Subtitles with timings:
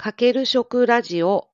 [0.00, 1.48] かける食ラジオ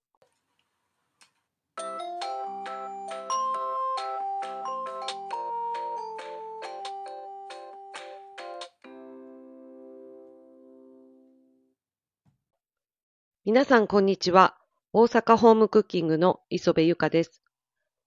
[13.46, 14.58] 皆さんこんにちは。
[14.92, 17.42] 大阪ホームクッキングの磯部ゆかです。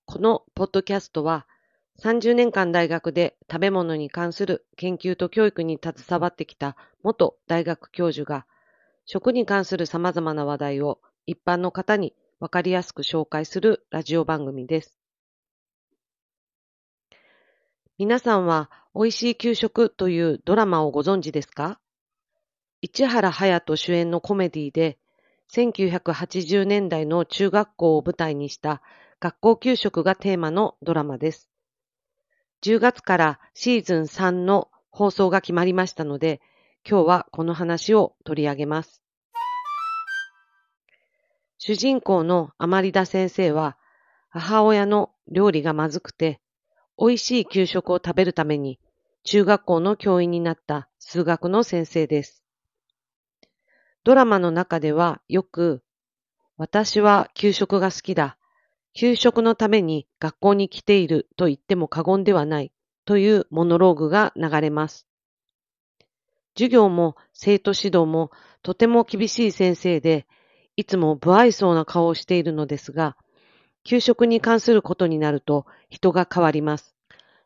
[0.06, 1.48] このポッドキャストは
[2.04, 8.46] 30年間大学で食べ物に関する研究と教育に携わってきた元大学教授が
[9.10, 15.00] 食に関する様々な話題を一般の方にわかりやすく紹介するラジオ番組です。
[17.98, 21.80] 皆さんは美味しい給食というドラマをご存知ですか？
[22.82, 24.98] 市原隼人主演のコメディで
[25.54, 28.82] 1980年代の中学校を舞台にした
[29.22, 31.50] 学校給食がテーマのドラマです。
[32.62, 36.42] 10月からシーズン3の放送が決まりましたので、
[36.90, 39.04] 今日はこの話を取り上げます。
[41.58, 43.78] 主人公のアマリダ先生は、
[44.30, 46.40] 母親の料理がまずくて、
[46.98, 48.80] 美味しい給食を食べるために、
[49.26, 52.42] 中学校の教員になった数学の先生です。
[54.06, 55.84] ドラマの中ではよく、
[56.56, 58.38] 私は給食が好きだ。
[58.94, 62.72] 給食のために学校に来ていると言っても過言ではない
[63.04, 65.06] というモノローグが流れます。
[66.58, 68.32] 授業も生徒指導も
[68.64, 70.26] とても厳しい先生で、
[70.76, 73.16] いつも不愛想な顔をしているのですが、
[73.84, 76.96] 給食に関することになると人が変わります。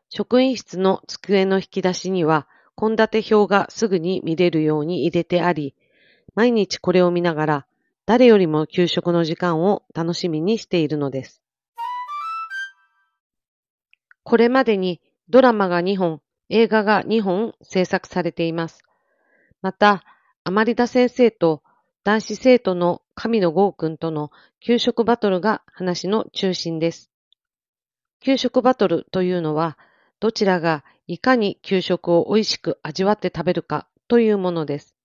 [0.08, 5.74] 職員室の机の引き出しには、献立表がすぐに見れるように入れてあり、
[6.34, 7.66] 毎日これを見ながら、
[8.06, 11.42] 誰よりも給食の時間を楽しみにしているのです。
[14.24, 18.82] これまでにドラマが2本、映画が2本制作されています。
[19.62, 20.04] また、
[20.44, 21.62] アマリダ先生と
[22.02, 27.10] 男子生徒の神野剛君との給食バトルが話の中心です。
[28.20, 29.78] 給食バトルというのは、
[30.18, 34.96] どちらがいかに給食を美味しく味わって食べるかというものです。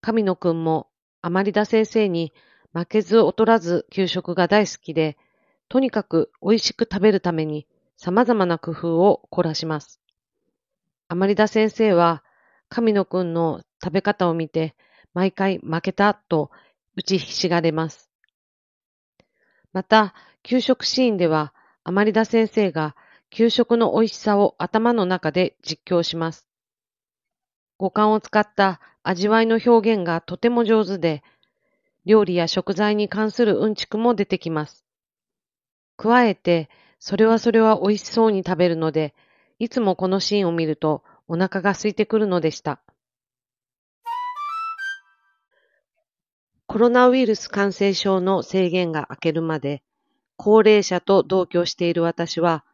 [0.00, 0.88] 神野くんも
[1.20, 2.32] アマリダ先生に
[2.72, 5.16] 負けず劣らず給食が大好きで、
[5.68, 10.00] とにかく美味しく食べるために様々な工夫を凝らします。
[11.06, 12.24] アマリダ先生は
[12.72, 14.74] 神野くんの食べ方を見て、
[15.12, 16.50] 毎回負けたと
[16.96, 18.10] 打ちひしがれます。
[19.74, 21.52] また、給食シーンでは、
[21.84, 22.96] アマリダ先生が
[23.28, 26.48] 給食の美味しさを頭の中で実況します。
[27.76, 31.22] 五感を使った味わいの表現がとても上手で、
[32.06, 34.86] 料理や食材に関するうんちくも出てきます。
[35.98, 39.14] 加えて、それはそれは美味しそうに食べるので、
[39.58, 42.82] いつもこのシーンを見るとお腹が空いてくるのでした。
[46.66, 49.82] コロナウイルス感染症の制限が明けるまで、
[50.36, 52.66] 高齢者と同居している私は、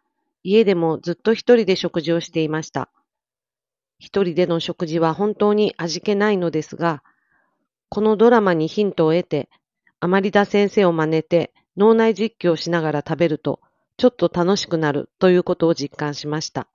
[0.43, 2.91] 家でもずっと一人で食事をしていました。
[4.01, 7.05] 一人での食事は本当に味気ないのですが、
[7.89, 9.49] このドラマにヒントを得て、
[10.01, 13.61] アマリダ先生を真似て脳内実況をしながら食べると、
[13.99, 16.67] ちょっと楽しくなるということを実感しました。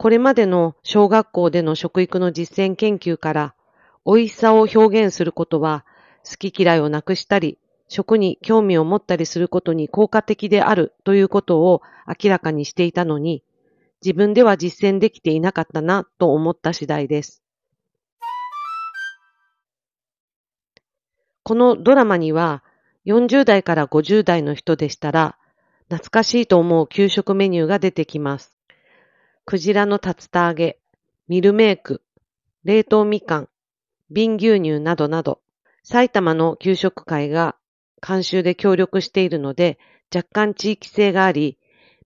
[0.00, 3.54] これまでの小学校での食育の実践研究から、
[4.06, 5.84] 美味しさを表現することは、
[6.24, 13.44] 好き嫌いをなくしたり、食に興味を持ったりすることに効果的であるということを明らかにしていたのに、
[14.02, 17.42] 自分では実践できていなかったなと思った次第です。
[21.42, 22.64] このドラマには、
[23.04, 25.36] 40代から50代の人でしたら、
[25.90, 28.59] 懐かしいと思う給食メニューが出てきます。
[29.50, 30.78] クジラの竜田揚げ、
[31.26, 32.02] ミルメーク、
[32.62, 33.48] 冷凍みかん、
[34.08, 35.40] 瓶牛乳などなど、
[35.82, 37.56] 埼玉の給食会が
[38.00, 39.80] 監修で協力しているので、
[40.14, 41.58] 若干地域性があり、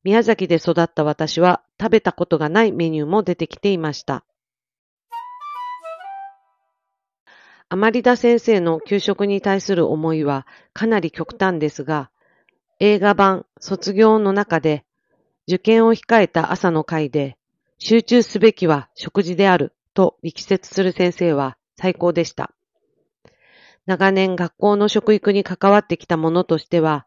[0.05, 4.25] 宮崎で育った私は食べたことがないメニューも出てきていました。
[7.69, 12.11] アマリダ先生の給食に対する思いはかなり極端ですが、
[12.81, 14.87] 映画版卒業の中で
[15.47, 17.37] 受験を控えた朝の会で、
[17.79, 22.53] 集中すべきは食事であると力説する先生は最高でした。
[23.87, 27.07] 長年学校の食育に関わってきたものとしては、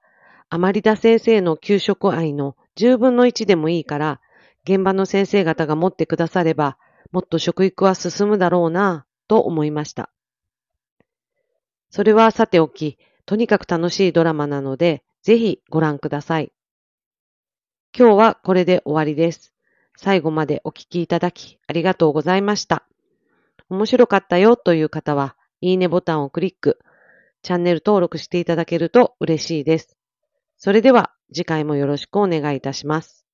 [0.50, 4.22] あまりだ先生の給食愛の10分の1でもいいから、
[4.64, 6.78] 現場の先生方が持ってくだされば、
[7.12, 10.10] もっと食育は進むだろうなぁと思いました。
[11.90, 16.52] それはさておき、とにかく楽しいドラマなので、ぜひご覧ください。
[18.00, 19.56] 今日はこれで終わりです。
[19.96, 22.84] 最後までお聴きいただきありがとうございました。
[23.72, 26.78] 面白かったよという方は、いいねボタンをクリック、
[27.42, 29.98] チャンネル登録していただけると嬉しいです。
[30.60, 33.27] それでは次回もよろしくお願いいたします。